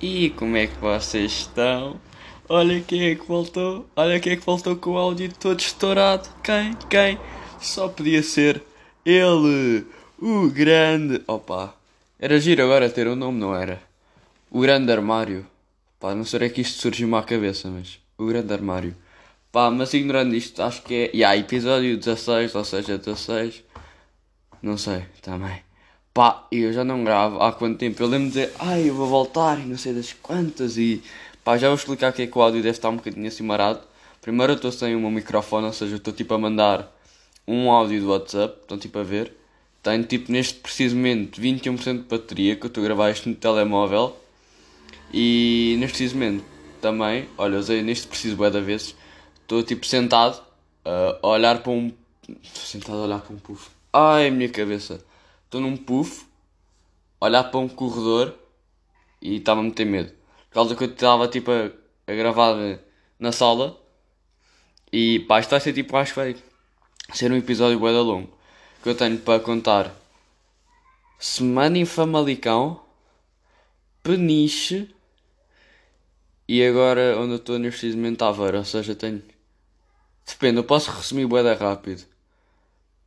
[0.00, 2.00] E como é que vocês estão?
[2.48, 6.28] Olha quem é que voltou, olha quem é que voltou com o áudio todo estourado.
[6.42, 6.72] Quem?
[6.88, 7.18] Quem?
[7.60, 8.62] Só podia ser
[9.04, 9.84] ele,
[10.18, 11.20] o grande.
[11.26, 11.74] Opa,
[12.18, 13.82] era giro agora ter o um nome, não era?
[14.50, 15.44] O grande armário.
[15.98, 17.98] Pá, não sei é que isto surgiu-me à cabeça, mas.
[18.16, 18.94] O grande armário.
[19.50, 21.16] Pá, mas ignorando isto, acho que é.
[21.16, 23.64] Yeah, episódio 16, ou seja, 16.
[24.62, 25.67] Não sei, também.
[26.18, 28.02] Pá, eu já não gravo há quanto tempo?
[28.02, 31.00] Eu lembro de dizer, ai, eu vou voltar e não sei das quantas e.
[31.44, 33.78] Pá, já vou explicar que é que o áudio deve estar um bocadinho assim marado.
[34.20, 36.92] Primeiro eu estou sem o meu microfone, ou seja, eu estou tipo a mandar
[37.46, 39.32] um áudio do WhatsApp, estão tipo a ver.
[39.80, 43.36] Tenho tipo neste preciso momento 21% de bateria, que eu estou a gravar isto no
[43.36, 44.16] telemóvel.
[45.14, 46.44] E neste preciso momento
[46.80, 48.96] também, olha, usei neste preciso bué da vezes,
[49.42, 50.42] estou tipo sentado
[50.84, 51.92] a olhar para um.
[52.42, 53.70] Estou sentado a olhar para um puff.
[53.92, 55.06] Ai, minha cabeça.
[55.48, 56.26] Estou num puff,
[57.18, 58.34] olhar para um corredor
[59.22, 60.12] e estava a meter medo.
[60.50, 61.70] Por causa que eu estava tipo a,
[62.06, 62.54] a gravar
[63.18, 63.80] na sala
[64.92, 66.36] e pá, isto vai ser tipo, acho que vai
[67.14, 68.30] ser um episódio bué longo
[68.82, 69.90] que eu tenho para contar.
[71.18, 72.84] Semana em Famalicão,
[74.02, 74.94] Peniche
[76.46, 79.22] e agora onde eu estou neste momento Aveiro, ou seja, tenho.
[80.26, 82.04] Depende, eu posso resumir bué rápido.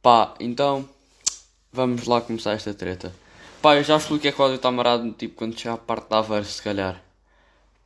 [0.02, 0.90] Pá, então
[1.72, 3.14] vamos lá começar esta treta.
[3.62, 4.72] Pá, eu já expliquei que o áudio está
[5.18, 7.02] tipo quando chegar a parte da Aveiro, se calhar.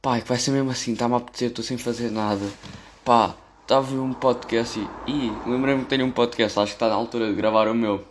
[0.03, 2.45] É que vai ser mesmo assim, está-me a apetecer, estou sem fazer nada.
[3.03, 5.11] Pá, estava a ver um podcast e.
[5.11, 8.05] Ih, lembrei-me que tenho um podcast, acho que está na altura de gravar o meu.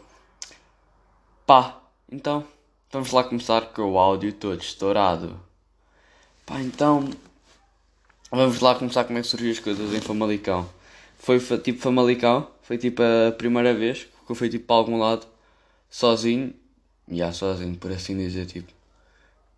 [1.47, 2.45] Pá, então,
[2.91, 5.41] vamos lá começar com o áudio todo estourado.
[6.45, 7.09] Pá, então,
[8.31, 10.69] vamos lá começar como é que surgiu as coisas em Famalicão.
[11.19, 15.27] Foi tipo Famalicão, foi tipo a primeira vez que eu fui tipo para algum lado,
[15.95, 16.53] sozinho,
[17.09, 18.73] e yeah, sozinho, por assim dizer, tipo.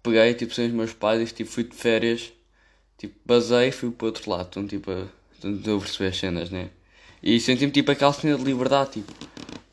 [0.03, 2.31] Peguei, tipo, sem os meus pais e tipo, fui de férias,
[2.99, 4.91] tipo, basei e fui para o outro lado, então tipo,
[5.33, 6.69] estou a perceber as cenas, né?
[7.23, 9.13] E senti-me tipo aquela cena de liberdade, tipo,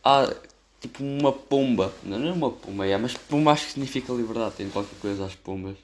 [0.05, 0.33] ah,
[0.79, 4.55] tipo uma pomba, não, não é uma pomba, yeah, mas pomba acho que significa liberdade,
[4.55, 5.75] tem qualquer coisa às pombas.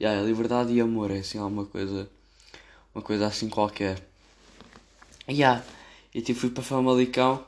[0.00, 2.08] Yeah, liberdade e amor, é assim alguma coisa,
[2.94, 4.00] uma coisa assim qualquer.
[5.28, 5.64] Yeah.
[6.14, 7.47] E tipo fui para Famalicão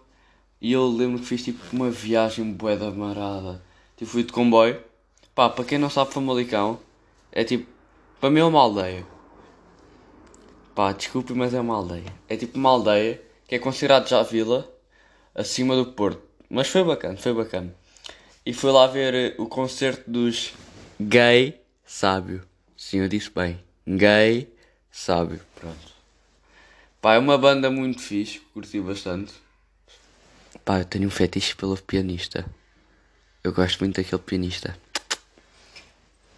[0.60, 3.62] e eu lembro que fiz tipo uma viagem bué da marada.
[3.96, 4.80] Tipo fui de comboio.
[5.34, 6.78] Pá, para quem não sabe Famalicão,
[7.32, 7.66] é tipo,
[8.20, 9.06] para mim é uma aldeia.
[10.74, 12.12] Pá, desculpe, mas é uma aldeia.
[12.28, 14.70] É tipo uma aldeia que é considerado já vila,
[15.34, 16.22] acima do Porto.
[16.48, 17.74] Mas foi bacana, foi bacana.
[18.44, 20.52] E fui lá ver eh, o concerto dos
[21.00, 22.42] Gay Sábio.
[22.76, 23.58] Sim, eu disse bem.
[23.86, 24.52] Gay
[24.90, 25.40] Sábio.
[25.54, 25.94] Pronto.
[27.00, 29.32] Pá, é uma banda muito fixe, curti bastante.
[30.70, 32.46] Pá, eu tenho um fetiche pelo pianista.
[33.42, 34.78] Eu gosto muito daquele pianista.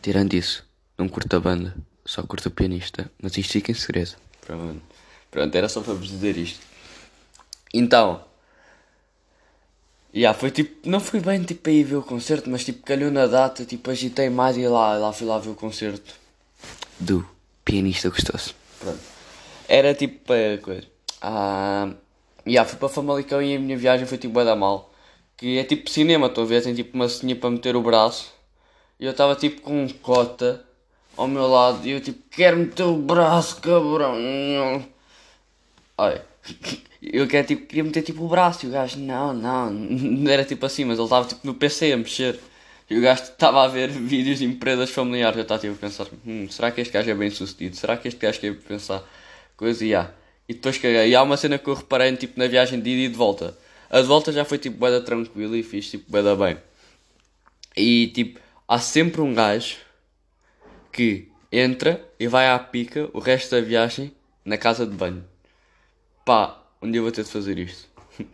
[0.01, 0.67] Tirando isso,
[0.97, 3.13] não curto a banda, só curto o pianista.
[3.23, 4.17] Mas isto fica em segredo.
[4.41, 4.81] Pronto,
[5.31, 6.61] Pronto era só para vos dizer isto.
[7.75, 8.25] Então,
[10.15, 13.11] yeah, foi tipo, não fui bem tipo a ir ver o concerto, mas tipo calhou
[13.11, 16.15] na data, tipo agitei mais e lá, lá fui lá ver o concerto
[16.99, 17.29] do
[17.67, 18.55] pianista gostoso.
[18.81, 19.01] Pronto.
[19.69, 20.87] Era tipo para coisa.
[21.21, 21.93] Ah,
[22.47, 24.93] yeah, fui para Famalicão e a minha viagem foi tipo bem da mal.
[25.37, 28.33] Que é tipo cinema, estou a ver, tem tipo uma senha para meter o braço.
[28.99, 30.65] E eu estava tipo com um cota
[31.17, 34.17] ao meu lado e eu tipo, quero meter o braço, cabrão.
[35.99, 36.25] Olha,
[37.03, 40.45] eu quero, tipo, queria meter tipo o braço e o gajo, não, não, não era
[40.45, 42.39] tipo assim, mas ele estava tipo no PC a mexer.
[42.91, 45.37] E o gajo estava a ver vídeos de empresas familiares.
[45.37, 47.77] Eu estava tipo a pensar, hum, será que este gajo é bem sucedido?
[47.77, 49.03] Será que este gajo quer pensar
[49.57, 50.11] coisa e há?
[50.53, 51.09] E depois caguei.
[51.09, 53.57] E há uma cena que eu reparei tipo, na viagem de ida e de volta.
[53.89, 56.59] A de volta já foi tipo beda tranquila e fiz tipo beda bem.
[57.75, 59.77] E tipo, há sempre um gajo
[60.93, 64.13] que entra e vai à pica o resto da viagem
[64.45, 65.25] na casa de banho.
[66.23, 67.89] Pá, um dia vou ter de fazer isto.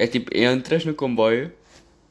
[0.00, 1.52] É tipo, entras no comboio,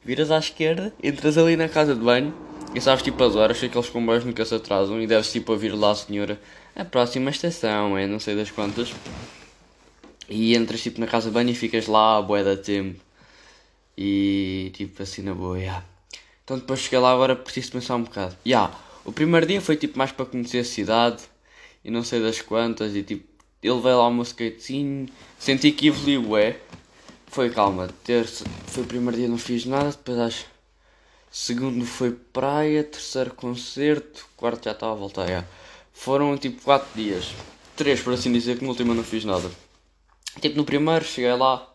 [0.04, 2.34] viras à esquerda, entras ali na casa de banho
[2.74, 5.70] e sabes tipo as horas que aqueles comboios nunca se atrasam e deves tipo ouvir
[5.70, 6.38] lá a senhora
[6.76, 8.94] a próxima estação é não sei das quantas
[10.28, 13.00] e entras tipo na casa de banho e ficas lá a bué da tempo
[13.96, 15.84] e tipo assim na boa, yeah.
[16.44, 18.36] Então depois cheguei lá agora preciso pensar um bocado.
[18.46, 18.72] Yeah,
[19.04, 21.22] o primeiro dia foi tipo mais para conhecer a cidade
[21.84, 23.26] e não sei das quantas e tipo
[23.62, 25.08] ele veio lá o meu skatezinho,
[25.38, 26.58] senti que evoluiu é.
[27.26, 30.46] Foi calma, terça foi o primeiro dia não fiz nada, depois acho
[31.30, 35.46] segundo foi praia, terceiro concerto, quarto já estava a voltar, yeah.
[35.92, 37.32] Foram tipo 4 dias.
[37.76, 39.50] 3 por assim dizer, que no último não fiz nada.
[40.40, 41.68] Tipo no primeiro cheguei lá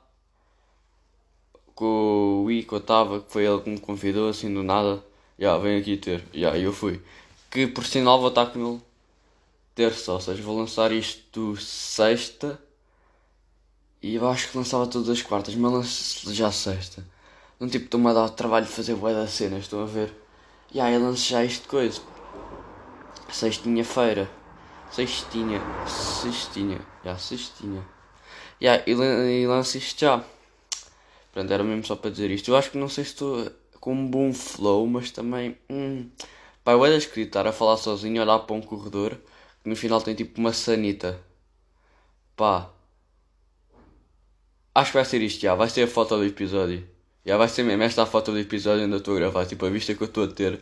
[1.75, 5.04] com o Ico, estava, que foi ele que me convidou assim do nada.
[5.38, 6.19] Já, yeah, vem aqui ter.
[6.33, 7.01] Já, yeah, eu fui.
[7.50, 8.81] Que por sinal vou estar com ele
[9.75, 12.60] terça, ou seja, vou lançar isto sexta.
[14.01, 17.06] E eu acho que lançava todas as quartas, mas lanço já sexta.
[17.59, 20.13] Não tipo, estou-me a dar trabalho de fazer bué da cena, estão a ver?
[20.74, 22.01] E aí eu lanço já isto coisa.
[23.31, 24.30] Sextinha feira.
[24.92, 25.62] Sextinha.
[25.88, 26.81] Sextinha.
[27.04, 27.83] Já, sextinha.
[28.63, 30.24] Yeah, e, e isto já.
[31.33, 32.50] Pronto, era mesmo só para dizer isto.
[32.50, 33.51] Eu acho que não sei se estou
[33.81, 35.57] com um bom flow, mas também.
[35.69, 36.10] Hum,
[36.63, 39.18] pá, eu era escrito estar a falar sozinho, olhar para um corredor
[39.62, 41.19] que no final tem tipo uma sanita.
[42.38, 42.69] Pá.
[44.75, 45.56] Acho que vai ser isto já.
[45.56, 46.88] Vai ser a foto do episódio.
[47.25, 49.45] Já vai ser mesmo esta a foto do episódio onde eu estou a gravar.
[49.45, 50.59] Tipo, a vista que eu estou a ter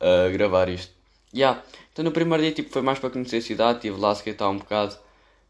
[0.00, 0.92] a gravar isto.
[1.32, 1.62] Já.
[1.92, 3.78] Então no primeiro dia tipo, foi mais para conhecer a cidade.
[3.78, 4.96] Estive lá skatear um bocado.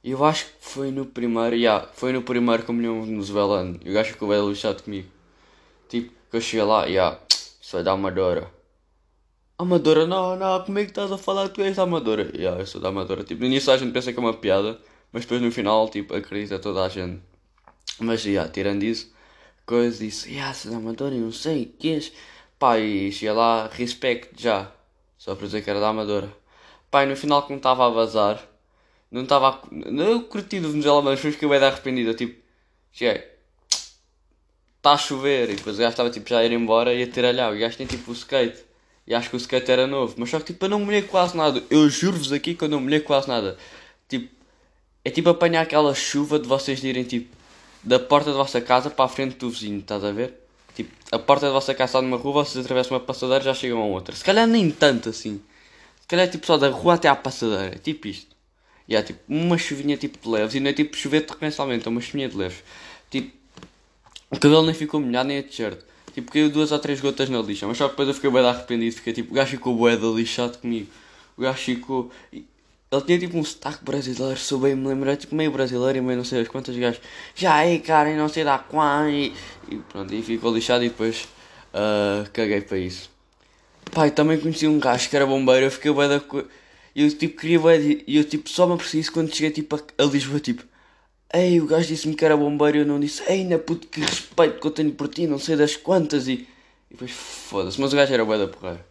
[0.05, 1.59] Eu acho que foi no primeiro.
[1.59, 1.89] Já.
[1.95, 3.79] Foi no primeiro comunhão venezuelano.
[3.85, 5.09] E o gajo ficou bem lixado comigo.
[5.89, 6.89] Tipo, que eu cheguei lá.
[6.89, 7.19] Já.
[7.61, 8.63] Isso vai dar uma dora.
[9.63, 11.49] Amadora, não, não, como é que estás a falar?
[11.51, 12.33] Tu és da Amadora.
[12.35, 13.23] Yeah, eu sou da Amadora.
[13.23, 14.81] Tipo, no início a gente pensa que é uma piada,
[15.13, 17.23] mas depois no final, tipo, acredita toda a gente.
[18.01, 19.13] Mas, yeah, tirando isso,
[19.65, 22.13] coisa disse, yeah, sou da Amadora, não sei, que és.
[22.59, 24.73] Pá, e cheguei lá, respect já.
[25.17, 26.33] Só para dizer que era da Amadora.
[26.93, 28.43] E no final, como estava a vazar,
[29.13, 29.61] não estava.
[29.71, 32.15] Não curti do Venezuela, mas depois fiquei bem arrependida.
[32.15, 32.43] Tipo,
[32.91, 33.23] cheguei.
[34.79, 35.51] Está a chover.
[35.51, 37.53] E depois o gajo estava tipo já a ir embora e a tiralhar.
[37.53, 38.65] O gajo tem tipo o skate.
[39.07, 40.15] E acho que o skate era novo.
[40.17, 41.63] Mas só que tipo, eu não molhei quase nada.
[41.71, 43.59] Eu juro-vos aqui que eu não molhei quase nada.
[44.09, 44.35] Tipo,
[45.05, 47.37] é tipo apanhar aquela chuva de vocês irem tipo
[47.83, 50.35] da porta da vossa casa para a frente do vizinho, estás a ver?
[50.75, 53.83] Tipo, a porta da vossa casa está numa rua, vocês atravessam uma passadeira já chegam
[53.83, 54.15] a outra.
[54.15, 55.43] Se calhar nem tanto assim.
[56.01, 57.75] Se calhar tipo só da rua até à passadeira.
[57.75, 58.32] É tipo isto.
[58.89, 60.55] E é tipo uma chuvinha tipo de leves.
[60.55, 62.63] E não é tipo chover torrencialmente, é uma chuvinha de leves.
[63.11, 63.33] Tipo,
[64.31, 65.79] o cabelo nem ficou molhado nem a t-shirt.
[66.15, 67.67] Tipo, caiu duas ou três gotas na lixa.
[67.67, 68.97] Mas só depois eu fiquei bem arrependido.
[68.97, 70.89] Fiquei tipo, o gajo ficou bué da lixado comigo.
[71.37, 72.11] O gajo ficou.
[72.33, 76.19] Ele tinha tipo um sotaque brasileiro, sou bem me lembrar, tipo meio brasileiro e meio
[76.19, 77.01] não sei as quantas gajos.
[77.35, 79.09] Já aí, cara, e não sei da quão.
[79.09, 79.33] E,
[79.71, 81.27] e pronto, e ficou lixado e depois
[81.73, 83.11] uh, caguei para isso.
[83.91, 86.23] Pai, também conheci um gajo que era bombeiro, eu fiquei bué da.
[86.95, 87.59] E eu tipo queria.
[88.07, 90.65] E eu tipo só me apercebi quando cheguei tipo a, a Lisboa, tipo.
[91.35, 94.01] Ei, o gajo disse-me que era bombeiro e eu não disse, ei, na puto, que
[94.01, 96.29] respeito que eu tenho por ti, não sei das quantas.
[96.29, 96.47] E, e
[96.91, 98.85] depois foda-se, mas o gajo era bué da porra.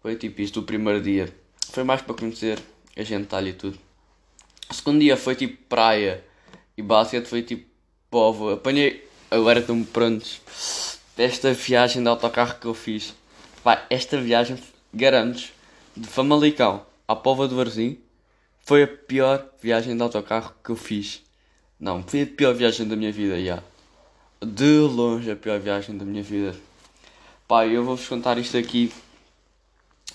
[0.00, 1.28] Foi tipo isto o primeiro dia.
[1.70, 2.58] Foi mais para conhecer
[2.96, 3.78] a gente ali e tudo.
[4.70, 6.24] O segundo dia foi tipo praia
[6.76, 7.68] e basquete foi tipo
[8.10, 8.50] povo.
[8.50, 10.40] Apanhei, agora estão prontos.
[11.16, 13.14] Esta viagem de autocarro que eu fiz.
[13.62, 14.58] Vai, esta viagem,
[14.94, 15.50] garanto
[15.94, 17.98] de Famalicão à Pova do Varzim,
[18.60, 21.22] foi a pior viagem de autocarro que eu fiz.
[21.78, 23.62] Não, foi a pior viagem da minha vida, já.
[24.44, 26.54] De longe a pior viagem da minha vida.
[27.48, 28.92] Pá, eu vou-vos contar isto aqui,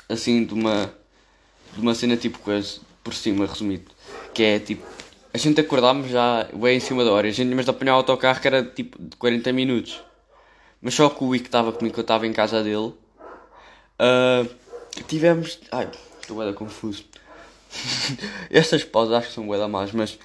[0.10, 0.94] assim, de uma
[1.74, 3.92] de uma cena tipo coisa, por cima, resumido.
[4.34, 4.86] Que é tipo,
[5.34, 7.28] a gente acordámos já bem em cima da hora.
[7.28, 10.02] A gente mas de apanhar o autocarro que era tipo de 40 minutos.
[10.82, 12.94] Mas só que o Wick estava comigo, eu estava em casa dele.
[14.00, 14.50] Uh,
[15.08, 15.60] tivemos.
[15.72, 15.90] Ai,
[16.28, 17.06] estou bem confuso.
[18.52, 20.20] Estas pausas acho que são bem más, mas.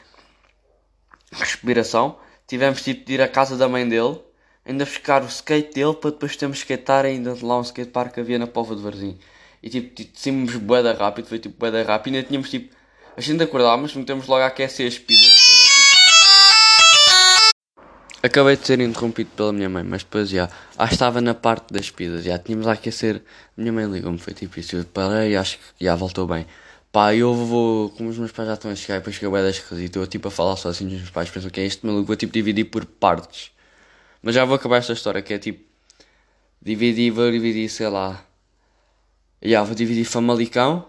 [1.32, 2.18] Respiração.
[2.46, 4.18] Tivemos tipo de ir à casa da mãe dele.
[4.64, 8.20] Ainda buscar o skate dele para depois termos skatear ainda de lá um skatepark que
[8.20, 9.18] havia na Pova de Varzim.
[9.62, 12.14] E tipo, descemos boeda rápido, foi tipo boeda rápido.
[12.14, 12.74] E ainda tínhamos tipo.
[13.16, 15.31] A gente acordámos, metemos logo a aquecer as pizzas.
[18.22, 20.48] Acabei de ser interrompido pela minha mãe, mas depois já.
[20.78, 23.22] Ah, estava na parte das pizzas, já tínhamos a aquecer.
[23.56, 24.76] Minha mãe ligou-me, foi tipo isso.
[24.76, 26.46] Eu parei e acho que já voltou bem.
[26.92, 27.90] Pá, eu vou.
[27.90, 29.98] Como os meus pais já estão a chegar, depois chega o das esquisito.
[29.98, 32.06] Eu tipo a falar só assim, os meus pais pensam que é este maluco.
[32.06, 33.50] Vou tipo dividir por partes.
[34.22, 35.64] Mas já vou acabar esta história que é tipo.
[36.62, 38.24] Dividir, vou dividir, sei lá
[39.44, 40.86] Yeah, vou dividir Famalicão,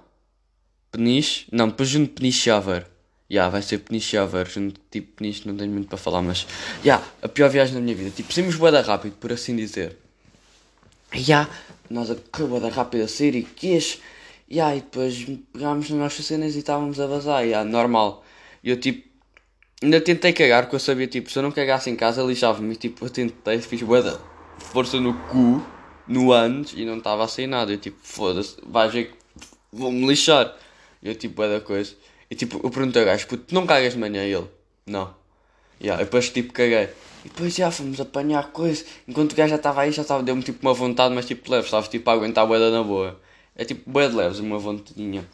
[0.91, 2.85] Peniche, não, depois junto Peniche e Aveiro.
[3.33, 6.45] Yeah, vai ser Peniche e Aveiro, junto tipo Peniche, não tenho muito para falar, mas...
[6.85, 9.97] Yeah, a pior viagem da minha vida, tipo, saímos boeda rápido, por assim dizer.
[11.15, 11.49] Yeah,
[11.89, 13.97] nós a correr boeda rápido a sair e queixo.
[14.51, 18.23] Yeah, e depois pegámos nas nossas cenas e estávamos a vazar, yeah, normal.
[18.63, 19.09] E eu tipo,
[19.81, 22.75] ainda tentei cagar, porque eu sabia, tipo, se eu não cagasse em casa lixava-me.
[22.75, 24.19] Tipo, eu tentei, fiz boeda
[24.59, 25.65] força no cu
[26.07, 27.71] no anos e não estava a sair nada.
[27.71, 29.13] Eu tipo, foda-se, vais ver que
[29.71, 30.55] vou-me lixar.
[31.01, 31.95] Eu tipo, é da coisa.
[32.33, 34.25] E tipo, eu perguntei ao gajo, puto, não cagas de manhã?
[34.25, 34.47] E ele,
[34.87, 35.13] não.
[35.79, 36.89] Yeah, depois tipo, caguei.
[37.23, 38.83] E depois já fomos apanhar coisa.
[39.07, 41.65] Enquanto o gajo já estava aí, já estava, deu-me tipo uma vontade, mas tipo leve,
[41.65, 43.21] estava tipo a aguentar a boeda na boa.
[43.55, 45.29] É tipo boeda leves, uma vontadinha.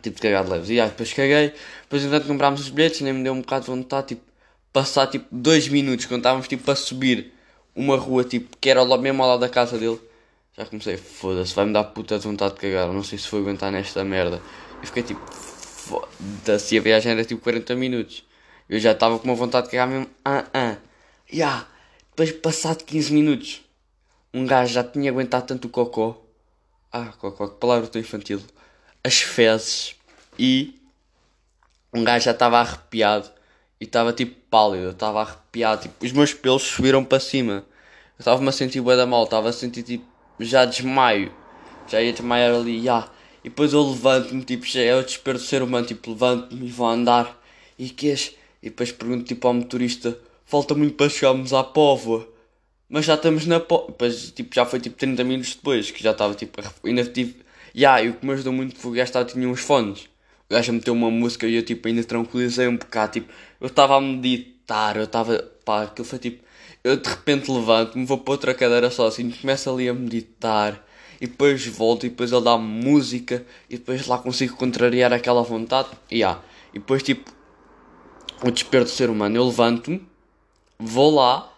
[0.00, 0.70] Tipo de cagar de leves.
[0.70, 1.54] E yeah, depois caguei.
[1.82, 4.22] Depois enquanto comprámos os bilhetes, nem me deu um bocado de vontade, tipo,
[4.72, 7.32] passar tipo dois minutos, quando estávamos tipo a subir
[7.74, 9.98] uma rua tipo que era mesmo ao lado da casa dele.
[10.56, 13.72] já comecei, foda-se, vai-me dar puta de vontade de cagar, não sei se vou aguentar
[13.72, 14.40] nesta merda.
[14.80, 15.20] E fiquei tipo,
[15.90, 18.24] foda-se, e a viagem era tipo 40 minutos.
[18.68, 20.76] Eu já estava com uma vontade de cagar mesmo, ah, ah.
[21.32, 21.66] Ya,
[22.10, 23.62] depois passado 15 minutos,
[24.32, 26.22] um gajo já tinha aguentado tanto o cocó.
[26.92, 28.40] Ah, cocó, que palavra tão infantil.
[29.02, 29.96] As fezes.
[30.38, 30.80] E
[31.92, 33.30] um gajo já estava arrepiado.
[33.80, 35.82] E estava tipo pálido, estava arrepiado.
[35.82, 37.64] Tipo, os meus pelos subiram para cima.
[38.18, 40.04] Eu estava-me a sentir bué da mal, estava a sentir tipo
[40.38, 41.32] já desmaio.
[41.88, 43.08] Já ia desmaiar ali, já.
[43.44, 47.40] E depois eu levanto-me, tipo, é o desespero ser humano, tipo, levanto-me e vou andar.
[47.78, 48.34] E queres?
[48.62, 52.28] E depois pergunto tipo ao motorista, falta muito para chegarmos à Póvoa.
[52.88, 53.88] Mas já estamos na Póvoa.
[53.88, 57.36] Depois, tipo, já foi tipo 30 minutos depois, que já estava tipo, ainda tive...
[57.74, 60.08] Ya, e o que me ajudou muito foi o gajo estava, tinha uns fones.
[60.48, 63.96] O gajo meteu uma música e eu tipo ainda tranquilizei um bocado, tipo, eu estava
[63.96, 66.44] a meditar, eu estava, pá, aquilo foi tipo,
[66.82, 70.84] eu de repente levanto-me, vou para outra cadeira sozinho, começo ali a meditar,
[71.20, 75.88] e depois volto, e depois ele dá música, e depois lá consigo contrariar aquela vontade,
[76.10, 76.40] e yeah.
[76.72, 77.30] e depois tipo,
[78.42, 80.06] o desespero do ser humano, eu levanto-me,
[80.78, 81.52] vou lá,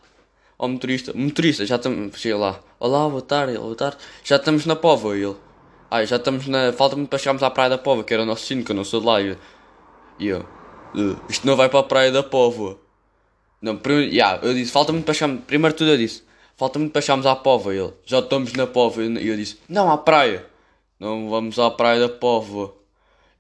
[0.58, 4.74] ao motorista, motorista, já estamos, chega lá, olá, boa tarde, boa tarde, já estamos na
[4.74, 5.36] Pova, ele,
[5.90, 8.46] ah, já estamos na, falta-me para chegarmos à Praia da Pova, que era o nosso
[8.46, 9.36] sino, que eu não sou de lá, e
[10.18, 12.78] eu, uh, isto não vai para a Praia da Pova,
[13.62, 15.44] não, primeiro, yeah, eu disse, falta muito para chegarmos.
[15.44, 16.24] Primeiro tudo eu disse,
[16.62, 17.74] falta muito para chegarmos à Pova.
[17.74, 19.02] Ele, já estamos na Pova.
[19.02, 20.46] E eu disse, não, à praia.
[21.00, 22.72] Não vamos à praia da Pova.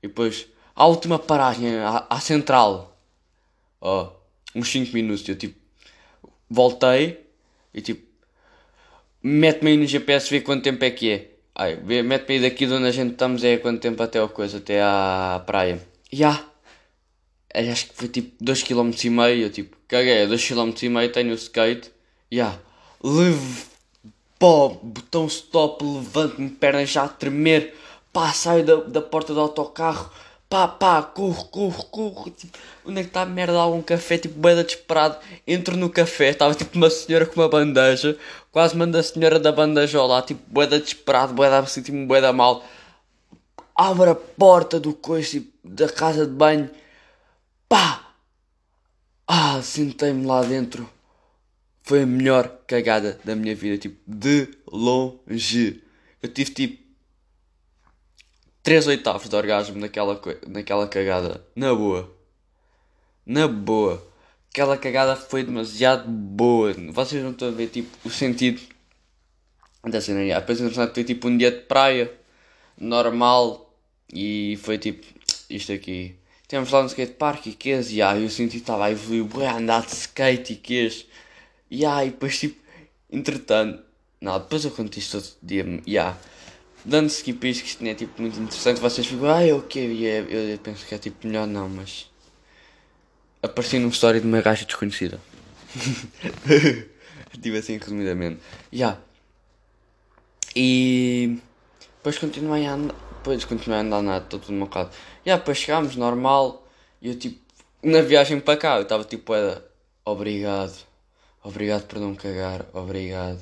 [0.02, 2.98] E depois, à última paragem, à, à central.
[3.80, 5.28] Ó, oh, uns 5 minutos.
[5.28, 5.56] Eu tipo,
[6.50, 7.24] voltei
[7.72, 8.04] e tipo,
[9.22, 11.30] mete-me aí no GPS ver quanto tempo é que é.
[11.54, 14.58] Ai, mete-me aí daqui de onde a gente estamos é quanto tempo até a coisa,
[14.58, 15.80] até à praia.
[16.12, 16.30] Já.
[16.30, 16.52] Yeah
[17.54, 21.34] acho que foi tipo 2km e meio, eu tipo, caguei, 2km e meio, tenho o
[21.34, 21.92] skate,
[22.30, 22.58] e yeah,
[23.02, 23.66] levo,
[24.38, 27.74] pó, botão stop, levanto-me, pernas já a tremer,
[28.12, 30.10] pá, saio da, da porta do autocarro,
[30.48, 33.58] pá, pá, corro, corro, corro, tipo, onde é que está a merda?
[33.58, 35.16] Algum café, tipo, boeda desesperado,
[35.46, 38.16] entro no café, estava tipo uma senhora com uma bandeja,
[38.50, 42.64] quase manda a senhora da bandeja lá, tipo, boeda desesperado, boeda, senti-me boeda mal,
[43.74, 46.70] abre a porta do coice, tipo, da casa de banho,
[47.72, 48.12] Pá!
[49.26, 50.86] Ah, sentei-me lá dentro.
[51.92, 55.82] Foi a melhor cagada da minha vida, tipo, de longe.
[56.22, 56.82] Eu tive tipo
[58.62, 60.18] 3 oitavos de orgasmo naquela,
[60.48, 61.46] naquela cagada.
[61.54, 62.10] Na boa.
[63.26, 64.02] Na boa.
[64.50, 66.72] Aquela cagada foi demasiado boa.
[66.94, 68.62] Vocês não estão a ver tipo o sentido
[69.84, 70.20] da cena.
[70.40, 72.10] Depois entretanto foi tipo um dia de praia.
[72.80, 73.70] Normal.
[74.10, 75.06] E foi tipo
[75.50, 76.16] isto aqui.
[76.48, 79.84] Temos lá no skatepark e que e eu senti que estava a evoluir, a andar
[79.84, 80.88] de skate e que
[81.86, 82.60] ah, e depois tipo,
[83.10, 83.82] entretanto,
[84.20, 86.16] não, depois eu conto isto outro dia, e ah,
[86.84, 89.62] dando skip isto, que isto não é tipo muito interessante, vocês ficam, ah, é o
[89.62, 92.10] que eu, eu penso que é tipo melhor não, mas
[93.42, 95.20] apareci numa história de uma gaja desconhecida.
[97.42, 98.40] tipo assim, resumidamente.
[98.72, 98.98] Yeah.
[100.54, 101.38] E
[101.96, 102.94] depois continuei a andar.
[103.18, 104.90] Depois continuei a andar nada, estou tudo mocado.
[105.24, 106.66] E yeah, depois chegámos, normal.
[107.00, 107.40] E eu tipo,
[107.82, 109.64] na viagem para cá, eu estava tipo, era,
[110.04, 110.91] obrigado.
[111.42, 113.40] Obrigado por não cagar, obrigado.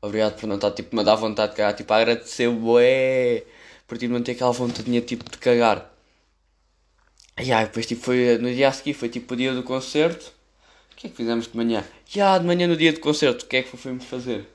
[0.00, 3.44] Obrigado por não estar tipo, me dar vontade de cagar, tipo, a agradecer, bué.
[3.86, 5.92] Por tipo, não ter aquela vontade tipo de cagar.
[7.38, 10.32] E aí, depois tipo, foi no dia a seguir, foi tipo o dia do concerto.
[10.92, 11.84] O que é que fizemos de manhã?
[12.06, 14.46] Já, de manhã no dia do concerto, o que é que fomos fazer?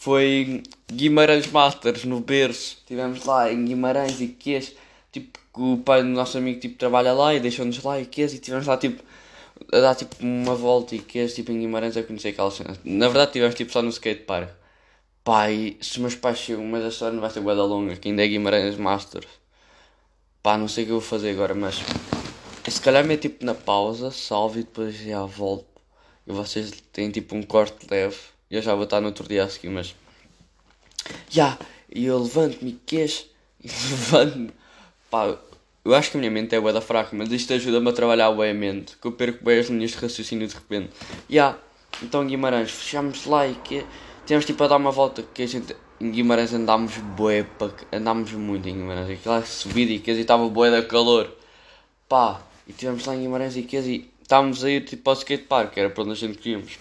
[0.00, 2.78] foi Guimarães Masters no berço.
[2.78, 4.74] Estivemos lá em Guimarães e Quês.
[5.12, 8.32] Tipo, o pai do nosso amigo tipo, trabalha lá e deixou-nos lá e Quês.
[8.32, 9.02] E estivemos lá tipo
[9.72, 12.76] a dar tipo uma volta e Quês tipo, em Guimarães a conhecer aquela cena.
[12.84, 14.50] Na verdade, estivemos tipo só no skatepark.
[15.22, 18.24] Pai, se meus pais chegam, mas a história não vai ser guarda longa, que ainda
[18.24, 19.28] é Guimarães Masters.
[20.42, 21.82] Pá, não sei o que eu vou fazer agora, mas
[22.68, 25.66] se calhar me tipo na pausa, salve e depois já volto.
[26.26, 28.16] E vocês têm tipo um corte leve.
[28.50, 29.94] Eu já vou estar no outro dia a seguir, mas.
[31.28, 31.58] Já!
[31.92, 33.28] E eu levanto-me e queixo.
[33.62, 34.50] E levanto-me.
[35.10, 35.36] Pá,
[35.84, 38.30] eu acho que a minha mente é bué da fraca, mas isto ajuda-me a trabalhar
[38.32, 38.96] bem a mente.
[39.00, 40.90] Que eu perco bem as linhas de raciocínio de repente.
[41.28, 41.56] Já!
[42.02, 43.84] Então Guimarães, fechámos lá e que.
[44.26, 45.74] Temos tipo a dar uma volta que a gente.
[46.00, 47.46] Em Guimarães andámos bué,
[47.92, 49.18] andámos muito em Guimarães.
[49.18, 51.34] Aquela subida e que estava bué da calor.
[52.08, 52.42] Pá!
[52.66, 55.90] E tivemos lá em Guimarães e que e estávamos a ir tipo ao skatepark, era
[55.90, 56.78] para onde a gente queríamos.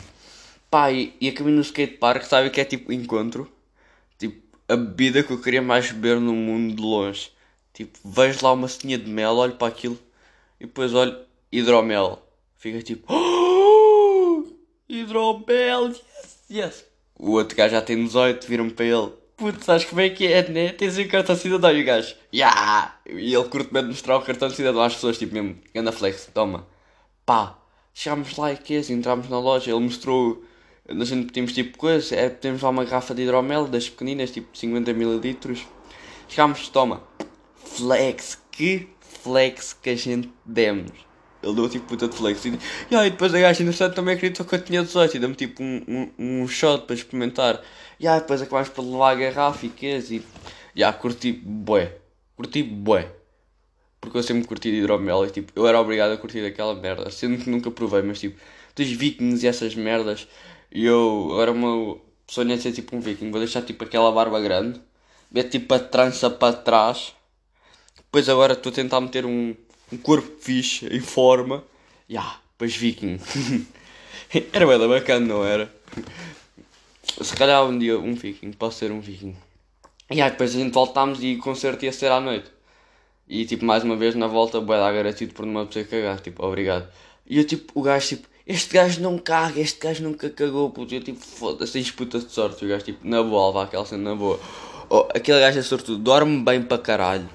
[0.69, 3.51] Pá, e, e a caminho no skatepark, sabe que é tipo encontro?
[4.19, 7.31] Tipo, a bebida que eu queria mais beber no mundo de longe.
[7.79, 9.97] Tipo, vejo lá uma ceninha de mel, olho para aquilo
[10.59, 11.17] e depois olho
[11.49, 12.21] hidromel.
[12.57, 14.45] Fica tipo, oh,
[14.89, 16.85] hidromel, yes, yes.
[17.17, 20.45] O outro gajo já tem 18, viram para ele, Putz, sabes como é que é,
[20.49, 20.73] né?
[20.73, 22.99] Tens o cartão cidadão e o gajo, yeah!
[23.07, 26.29] E ele curte bem de mostrar o cartão cidadão às pessoas, tipo mesmo, anda flex,
[26.33, 26.67] toma.
[27.25, 27.57] Pá,
[27.93, 30.43] chegámos lá e que assim, entrámos na loja, ele mostrou,
[30.85, 34.49] a gente pedimos tipo coisa, é, pedimos lá uma garrafa de hidromel, das pequeninas, tipo
[34.53, 35.65] 50ml.
[36.27, 37.07] Chegámos, toma.
[37.79, 40.91] Flex, que flex que a gente demos.
[41.41, 42.43] Ele deu tipo puta de flex.
[42.43, 42.59] E,
[42.91, 45.63] e aí depois a gaja interessante também acreditou que eu tinha 18 e deu-me tipo
[45.63, 47.61] um, um, um shot para experimentar.
[47.97, 50.23] E aí depois acabámos por levar a garrafa e queijo e.
[50.75, 51.97] Já, curti bué.
[52.35, 53.11] Curti bué.
[54.01, 57.09] Porque eu sempre curti de hidromel e tipo, eu era obrigado a curtir aquela merda.
[57.09, 58.39] Sendo que nunca provei, mas tipo,
[58.75, 60.27] dos vikings e essas merdas.
[60.71, 63.31] E eu, agora o meu sonho é ser tipo um viking.
[63.31, 64.81] Vou deixar tipo aquela barba grande.
[65.31, 67.13] Ver tipo a trança para trás.
[68.09, 69.55] Depois agora estou a tentar meter um,
[69.93, 71.63] um corpo fixe, em forma.
[72.09, 73.19] Ya, yeah, depois viking.
[74.51, 75.71] era bem bacana, não era?
[77.21, 79.35] Se calhar um dia um viking, posso ser um viking.
[80.09, 82.49] E yeah, depois a gente voltámos e o concerto ia ser à noite.
[83.27, 86.43] E tipo, mais uma vez na volta, bué dar garantido por me poder cagar, tipo,
[86.43, 86.89] obrigado.
[87.27, 90.95] E eu tipo, o gajo tipo, este gajo não caga, este gajo nunca cagou, puto.
[90.95, 92.65] Eu tipo, foda-se, tens puta de sorte.
[92.65, 94.39] O gajo tipo, na boa, vá aquela cena na boa.
[94.89, 97.29] Oh, aquele gajo é sortudo, dorme bem para caralho.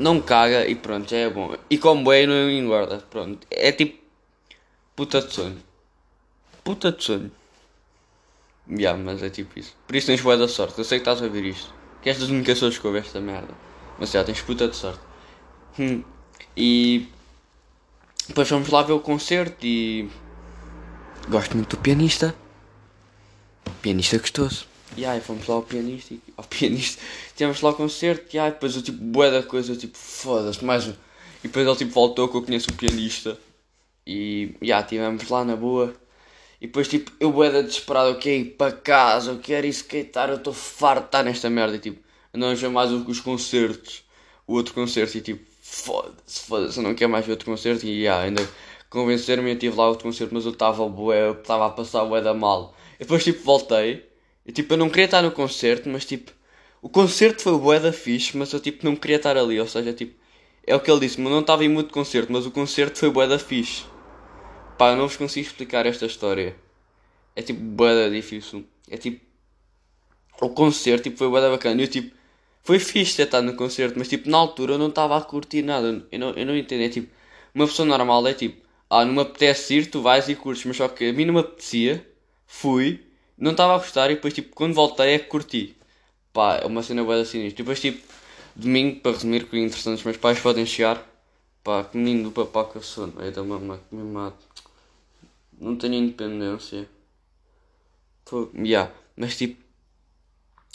[0.00, 1.54] Não caga e pronto, já é bom.
[1.68, 3.46] E come bem não engorda, pronto.
[3.50, 4.02] É tipo,
[4.96, 5.62] puta de sonho.
[6.64, 7.30] Puta de sonho.
[8.66, 9.76] Yeah, mas é tipo isso.
[9.86, 10.78] Por isso tens boa da sorte.
[10.78, 11.74] Eu sei que estás a ouvir isto.
[12.00, 13.52] Que estas únicas pessoas que ouvem esta merda.
[13.98, 15.00] Mas já tens puta de sorte.
[15.78, 16.02] Hum.
[16.56, 17.06] E
[18.26, 20.08] depois fomos lá ver o concerto e
[21.28, 22.34] gosto muito do pianista.
[23.82, 24.66] Pianista gostoso.
[24.96, 27.02] E aí fomos lá ao pianista e ao pianista.
[27.36, 30.64] Tivemos lá o concerto e aí depois eu tipo bué da coisa, eu, tipo, foda-se,
[30.64, 30.92] mais um.
[31.42, 33.38] E depois ele tipo voltou que eu conheço o pianista.
[34.06, 35.94] E já tivemos lá na boa.
[36.60, 39.70] E depois tipo, eu bué da desesperado, eu quero ir para casa, eu quero ir
[39.70, 41.76] skatear, eu estou farto de estar nesta merda.
[41.76, 42.00] E tipo,
[42.34, 44.04] não ver mais os concertos.
[44.46, 47.86] O outro concerto e tipo, foda-se, foda-se, eu não quero mais ver outro concerto.
[47.86, 48.46] E yeah, ainda
[48.90, 52.34] convencer-me, eu tive lá outro concerto, mas eu estava bué, estava a passar bué da
[52.34, 52.74] mal.
[52.96, 54.09] E depois tipo, voltei.
[54.50, 56.32] E tipo, eu não queria estar no concerto, mas tipo,
[56.82, 59.60] o concerto foi bué da fixe, mas eu tipo, não queria estar ali.
[59.60, 60.12] Ou seja, tipo,
[60.66, 63.08] é o que ele disse, mas não estava em muito concerto, mas o concerto foi
[63.10, 63.84] bué da fixe.
[64.76, 66.56] Pá, eu não vos consigo explicar esta história.
[67.36, 68.66] É tipo, bué da difícil.
[68.88, 69.24] É tipo,
[70.40, 71.80] o concerto tipo, foi bué da bacana.
[71.80, 72.12] Eu tipo,
[72.64, 75.62] foi fixe ter estado no concerto, mas tipo, na altura eu não estava a curtir
[75.62, 76.04] nada.
[76.10, 76.82] Eu não, eu não entendo.
[76.82, 77.08] É tipo,
[77.54, 80.76] uma pessoa normal é tipo, ah, não me apetece ir, tu vais e curtes, mas
[80.76, 82.04] só que a mim não me apetecia,
[82.48, 83.09] fui,
[83.40, 85.76] não estava a gostar e depois tipo, quando voltei é que curti.
[86.32, 88.06] Pá, é uma cena boa assim Depois tipo,
[88.54, 91.04] domingo, para resumir, que interessante, os meus pais podem chegar.
[91.64, 94.36] Pá, que menino do papá que eu sou, é da mamãe que me mata.
[95.58, 96.88] Não tenho independência.
[98.24, 98.92] Pô, yeah.
[99.16, 99.62] Mas tipo,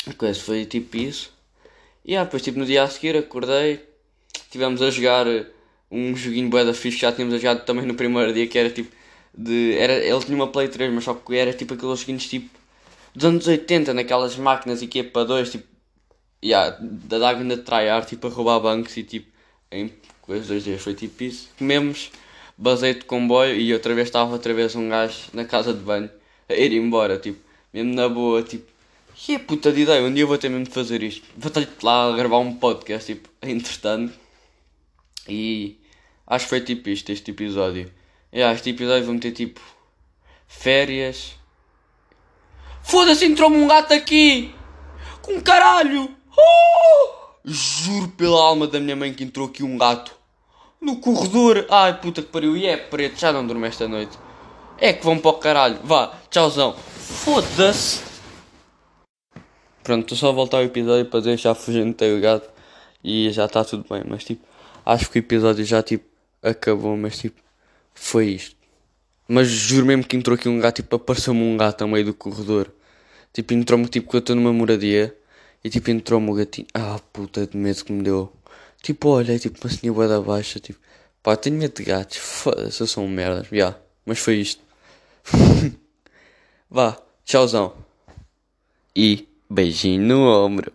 [0.07, 1.31] a coisa foi tipo isso.
[2.03, 3.83] E yeah, depois tipo no dia a seguir acordei,
[4.51, 5.25] tivemos a jogar
[5.89, 8.95] um joguinho bué da fixe, já tínhamos jogado também no primeiro dia que era tipo
[9.37, 9.75] de.
[9.77, 12.49] Era, ele tinha uma Play 3, mas só que era tipo aqueles joguinhos tipo
[13.13, 15.65] dos anos 80, naquelas máquinas e que é para dois, tipo.
[16.43, 19.31] Yeah, da Daga ainda tryhard, tipo a roubar bancos e tipo.
[19.71, 21.49] Em coisas dois dias foi tipo isso.
[21.57, 22.11] Comemos,
[22.57, 26.09] basei de comboio e outra vez estava outra vez um gajo na casa de banho
[26.47, 27.39] a ir embora, tipo,
[27.73, 28.71] mesmo na boa, tipo.
[29.15, 31.25] Que é puta de ideia, um dia vou ter mesmo de fazer isto.
[31.37, 34.13] Vou estar lá a gravar um podcast, tipo, entretanto.
[35.27, 35.77] E
[36.27, 37.89] acho que foi tipo isto, este episódio.
[38.35, 39.61] Yeah, este episódio vou meter tipo.
[40.45, 41.35] Férias.
[42.83, 44.53] Foda-se, entrou-me um gato aqui!
[45.21, 46.13] Com caralho!
[46.37, 47.15] Oh!
[47.45, 50.13] Juro pela alma da minha mãe que entrou aqui um gato.
[50.81, 51.65] No corredor.
[51.69, 52.57] Ai puta que pariu.
[52.57, 54.19] E é preto, já não dorme esta noite.
[54.77, 55.79] É que vão para o caralho.
[55.81, 56.73] Vá, tchauzão.
[56.73, 58.03] Foda-se.
[59.81, 62.49] Pronto, estou só a voltar ao episódio para dizer já afugentei o gato
[63.01, 64.03] e já está tudo bem.
[64.05, 64.45] Mas tipo,
[64.85, 66.03] acho que o episódio já tipo
[66.43, 67.44] acabou, mas tipo,
[67.95, 68.55] foi isto.
[69.27, 72.13] Mas juro mesmo que entrou aqui um gato, tipo, apareceu-me um gato ao meio do
[72.13, 72.71] corredor.
[73.33, 75.15] Tipo, entrou-me, tipo, que eu estou numa moradia.
[75.63, 76.67] E tipo, entrou-me o gatinho.
[76.73, 78.31] Ah, puta de medo que me deu.
[78.83, 80.79] Tipo, olha, tipo, uma senhora da baixa, tipo.
[81.23, 82.17] Pá, tenho medo de gatos.
[82.17, 83.43] Foda-se, eu sou um merda.
[83.43, 84.61] Já, yeah, mas foi isto.
[86.69, 87.73] Vá, tchauzão.
[88.95, 90.71] E beijinho no ombro.